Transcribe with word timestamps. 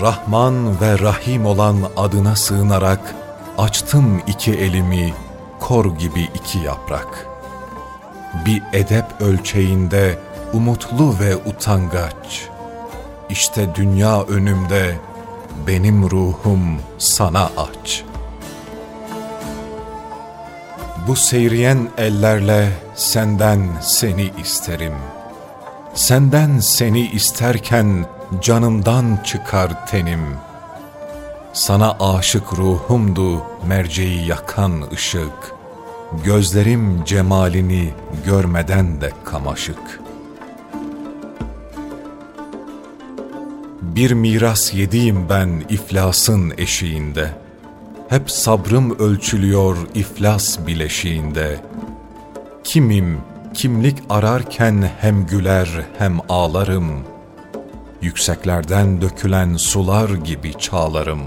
Rahman 0.00 0.80
ve 0.80 0.98
Rahim 0.98 1.46
olan 1.46 1.76
adına 1.96 2.36
sığınarak 2.36 3.14
açtım 3.58 4.22
iki 4.26 4.52
elimi 4.52 5.14
kor 5.60 5.98
gibi 5.98 6.22
iki 6.34 6.58
yaprak. 6.58 7.26
Bir 8.46 8.62
edep 8.72 9.04
ölçeğinde 9.20 10.18
umutlu 10.52 11.18
ve 11.20 11.36
utangaç. 11.36 12.48
İşte 13.30 13.74
dünya 13.74 14.22
önümde 14.22 14.98
benim 15.66 16.10
ruhum 16.10 16.80
sana 16.98 17.44
aç. 17.44 18.04
Bu 21.08 21.16
seyriyen 21.16 21.88
ellerle 21.98 22.68
senden 22.94 23.68
seni 23.80 24.30
isterim. 24.42 24.94
Senden 25.94 26.58
seni 26.58 27.00
isterken 27.00 28.06
canımdan 28.42 29.18
çıkar 29.24 29.86
tenim. 29.86 30.36
Sana 31.52 31.96
aşık 32.00 32.52
ruhumdu 32.52 33.42
merceği 33.66 34.26
yakan 34.26 34.72
ışık. 34.92 35.54
Gözlerim 36.24 37.04
cemalini 37.04 37.94
görmeden 38.26 39.00
de 39.00 39.12
kamaşık. 39.24 40.00
Bir 43.82 44.12
miras 44.12 44.74
yediğim 44.74 45.28
ben 45.28 45.64
iflasın 45.68 46.52
eşiğinde. 46.58 47.30
Hep 48.08 48.30
sabrım 48.30 48.98
ölçülüyor 48.98 49.76
iflas 49.94 50.66
bileşiğinde. 50.66 51.60
Kimim, 52.64 53.20
kimlik 53.54 53.98
ararken 54.10 54.90
hem 55.00 55.26
güler 55.26 55.68
hem 55.98 56.18
ağlarım. 56.28 57.13
Yükseklerden 58.04 59.00
dökülen 59.00 59.56
sular 59.56 60.08
gibi 60.10 60.58
çağlarım. 60.58 61.20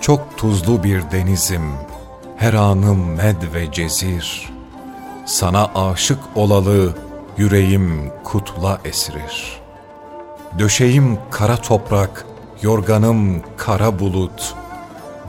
Çok 0.00 0.38
tuzlu 0.38 0.84
bir 0.84 1.10
denizim, 1.10 1.72
her 2.36 2.54
anım 2.54 3.14
med 3.14 3.36
ve 3.54 3.72
cezir. 3.72 4.50
Sana 5.26 5.70
aşık 5.74 6.18
olalı 6.34 6.94
yüreğim 7.36 8.12
kutla 8.24 8.80
esirir. 8.84 9.60
Döşeğim 10.58 11.18
kara 11.30 11.56
toprak, 11.56 12.26
yorganım 12.62 13.42
kara 13.56 13.98
bulut. 13.98 14.54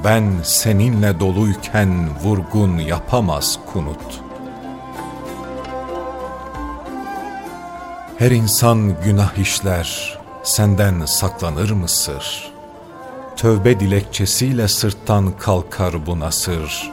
Ben 0.03 0.33
seninle 0.43 1.19
doluyken 1.19 2.09
vurgun 2.23 2.77
yapamaz 2.77 3.59
kunut. 3.73 4.26
Her 8.17 8.31
insan 8.31 9.01
günah 9.03 9.37
işler, 9.37 10.19
senden 10.43 11.05
saklanır 11.05 11.71
mı 11.71 11.87
sır? 11.87 12.51
Tövbe 13.35 13.79
dilekçesiyle 13.79 14.67
sırttan 14.67 15.31
kalkar 15.39 16.05
bu 16.05 16.19
nasır. 16.19 16.91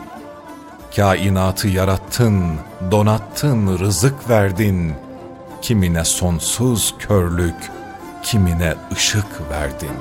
Kainatı 0.97 1.69
yarattın, 1.69 2.58
donattın, 2.91 3.78
rızık 3.78 4.30
verdin. 4.30 4.95
Kimine 5.62 6.05
sonsuz 6.05 6.95
körlük, 6.98 7.70
kimine 8.22 8.75
ışık 8.92 9.50
verdin. 9.50 9.96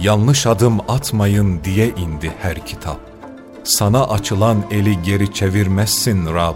Yanlış 0.00 0.46
adım 0.46 0.80
atmayın 0.90 1.64
diye 1.64 1.88
indi 1.88 2.34
her 2.42 2.66
kitap. 2.66 3.17
Sana 3.68 4.04
açılan 4.04 4.64
eli 4.70 5.02
geri 5.02 5.32
çevirmezsin 5.32 6.34
Rab. 6.34 6.54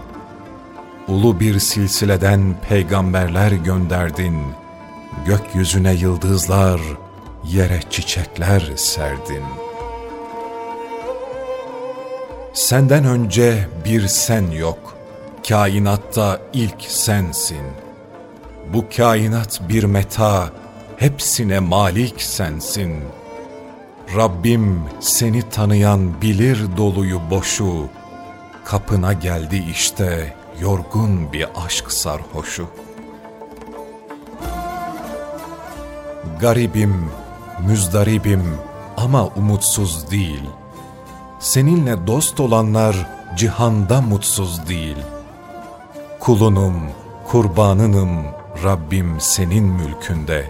Ulu 1.07 1.39
bir 1.39 1.59
silsileden 1.59 2.55
peygamberler 2.69 3.51
gönderdin. 3.51 4.41
Gökyüzüne 5.25 5.93
yıldızlar, 5.93 6.81
yere 7.43 7.79
çiçekler 7.89 8.71
serdin. 8.75 9.43
Senden 12.53 13.05
önce 13.05 13.67
bir 13.85 14.07
sen 14.07 14.51
yok, 14.51 14.95
kainatta 15.47 16.39
ilk 16.53 16.81
sensin. 16.81 17.65
Bu 18.73 18.85
kainat 18.97 19.61
bir 19.69 19.83
meta, 19.83 20.49
hepsine 20.97 21.59
malik 21.59 22.21
sensin. 22.21 23.03
Rabbim 24.15 24.81
seni 24.99 25.49
tanıyan 25.49 26.21
bilir 26.21 26.77
doluyu 26.77 27.21
boşu, 27.29 27.89
kapına 28.65 29.13
geldi 29.13 29.65
işte 29.71 30.35
yorgun 30.61 31.33
bir 31.33 31.47
aşk 31.65 31.91
sarhoşu. 31.91 32.67
Garibim, 36.39 37.11
müzdaribim 37.67 38.57
ama 38.97 39.27
umutsuz 39.27 40.11
değil. 40.11 40.43
Seninle 41.39 42.07
dost 42.07 42.39
olanlar 42.39 43.07
cihanda 43.35 44.01
mutsuz 44.01 44.67
değil. 44.67 44.97
Kulunum, 46.19 46.75
kurbanınım 47.27 48.25
Rabbim 48.63 49.15
senin 49.19 49.63
mülkünde. 49.63 50.49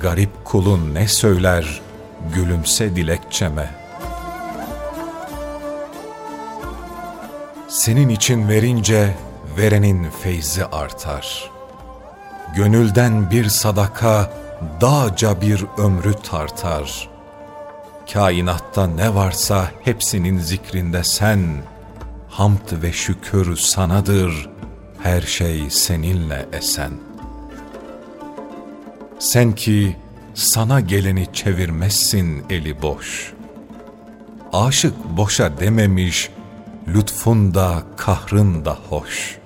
Garip 0.00 0.44
kulun 0.44 0.94
ne 0.94 1.08
söyler, 1.08 1.80
gülümse 2.34 2.96
dilekçeme. 2.96 3.70
Senin 7.68 8.08
için 8.08 8.48
verince 8.48 9.14
verenin 9.56 10.10
feyzi 10.10 10.64
artar. 10.64 11.50
Gönülden 12.56 13.30
bir 13.30 13.44
sadaka 13.44 14.32
dağca 14.80 15.40
bir 15.40 15.66
ömrü 15.78 16.14
tartar. 16.14 17.08
Kainatta 18.12 18.86
ne 18.86 19.14
varsa 19.14 19.70
hepsinin 19.84 20.38
zikrinde 20.38 21.04
sen, 21.04 21.40
hamd 22.28 22.82
ve 22.82 22.92
şükür 22.92 23.56
sanadır, 23.56 24.50
her 25.02 25.22
şey 25.22 25.70
seninle 25.70 26.46
esen. 26.52 26.92
Sen 29.18 29.52
ki 29.52 29.96
sana 30.34 30.80
geleni 30.80 31.26
çevirmezsin 31.32 32.44
eli 32.50 32.82
boş. 32.82 33.32
Aşık 34.52 34.94
boşa 35.16 35.58
dememiş, 35.58 36.30
lütfun 36.88 37.54
da 37.54 37.82
kahrın 37.96 38.64
da 38.64 38.78
hoş. 38.88 39.38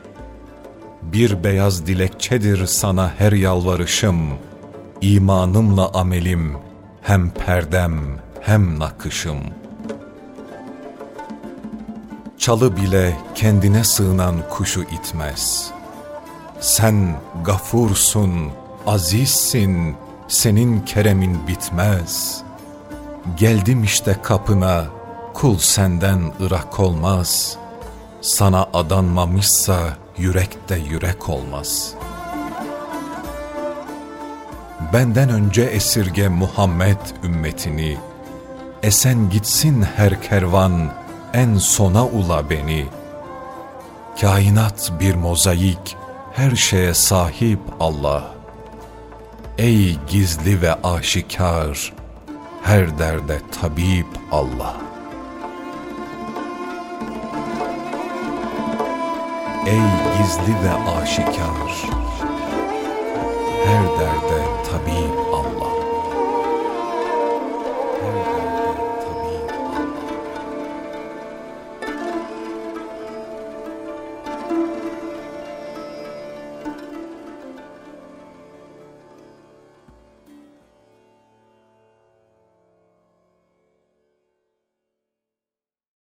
Bir 1.02 1.44
beyaz 1.44 1.86
dilekçedir 1.86 2.66
sana 2.66 3.12
her 3.18 3.32
yalvarışım, 3.32 4.28
imanımla 5.00 5.90
amelim, 5.94 6.56
hem 7.02 7.30
perdem 7.30 8.00
hem 8.40 8.78
nakışım. 8.78 9.38
Çalı 12.38 12.76
bile 12.76 13.16
kendine 13.34 13.84
sığınan 13.84 14.34
kuşu 14.50 14.82
itmez. 14.82 15.70
Sen 16.60 17.16
gafursun, 17.44 18.50
azizsin, 18.86 19.96
senin 20.34 20.80
keremin 20.80 21.48
bitmez. 21.48 22.42
Geldim 23.36 23.84
işte 23.84 24.16
kapına, 24.22 24.84
kul 25.34 25.58
senden 25.58 26.32
ırak 26.40 26.80
olmaz. 26.80 27.56
Sana 28.20 28.66
adanmamışsa 28.72 29.78
yürekte 30.18 30.76
yürek 30.76 31.28
olmaz.'' 31.28 32.04
benden 34.94 35.28
önce 35.28 35.62
esirge 35.62 36.28
Muhammed 36.28 36.96
ümmetini, 37.24 37.98
esen 38.82 39.30
gitsin 39.30 39.82
her 39.96 40.22
kervan, 40.22 40.92
en 41.32 41.56
sona 41.56 42.06
ula 42.06 42.50
beni. 42.50 42.86
Kainat 44.20 44.92
bir 45.00 45.14
mozaik, 45.14 45.96
her 46.32 46.56
şeye 46.56 46.94
sahip 46.94 47.60
Allah. 47.80 48.33
Ey 49.58 49.98
gizli 50.08 50.62
ve 50.62 50.74
aşikar, 50.74 51.92
her 52.62 52.98
derde 52.98 53.38
tabip 53.60 54.06
Allah. 54.32 54.76
Ey 59.66 60.18
gizli 60.18 60.54
ve 60.64 60.90
aşikar, 60.90 61.88
her 63.66 63.84
derde 64.00 64.44
tabip 64.70 65.23